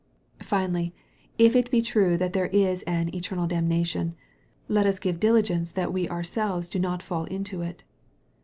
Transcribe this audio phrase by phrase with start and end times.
[0.41, 0.95] Finally,
[1.37, 4.15] if it be true that there is an" eternal damna tion,"
[4.67, 7.83] let us give diligence that we ourselves do not fall into it.